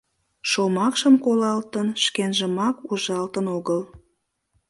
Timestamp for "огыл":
3.57-3.81